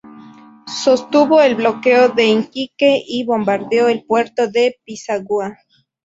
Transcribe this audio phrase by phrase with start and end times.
[0.83, 5.59] Sostuvo el bloqueo de Iquique y bombardeó el puerto de Pisagua.